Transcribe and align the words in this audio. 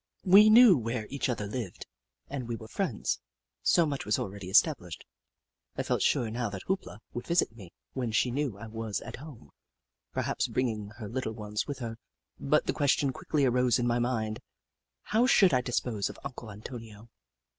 We 0.25 0.49
knew 0.49 0.79
where 0.79 1.05
each 1.11 1.29
other 1.29 1.45
lived, 1.45 1.85
and 2.27 2.47
we 2.47 2.55
were 2.55 2.67
friends— 2.67 3.19
so 3.75 3.85
much 3.85 4.03
was 4.03 4.17
already 4.17 4.49
established. 4.49 5.05
I 5.77 5.83
felt 5.83 6.01
sure 6.01 6.31
now 6.31 6.49
that 6.49 6.63
Hoop 6.65 6.87
La 6.87 6.97
would 7.13 7.27
visit 7.27 7.55
me 7.55 7.71
when 7.93 8.11
she 8.11 8.31
knew 8.31 8.57
I 8.57 8.65
was 8.65 9.01
at 9.01 9.17
home, 9.17 9.51
perhaps 10.11 10.47
bring 10.47 10.69
ing 10.69 10.89
her 10.97 11.07
little 11.07 11.33
ones 11.33 11.67
with 11.67 11.77
her, 11.77 11.97
but 12.39 12.65
the 12.65 12.73
question 12.73 13.13
quickly 13.13 13.45
arose 13.45 13.77
in 13.77 13.85
my 13.85 13.99
mind: 13.99 14.39
how 15.03 15.27
should 15.27 15.53
I 15.53 15.61
dis 15.61 15.79
pose 15.79 16.09
of 16.09 16.17
Uncle 16.25 16.49
Antonio 16.49 17.11